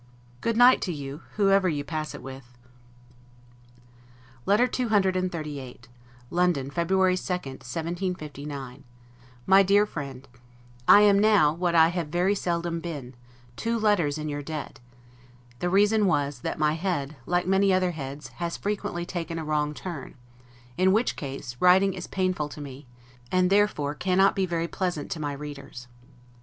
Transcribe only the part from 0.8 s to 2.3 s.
to you, whoever you pass it